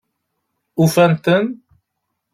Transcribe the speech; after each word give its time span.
Ufan-ten? 0.81 1.45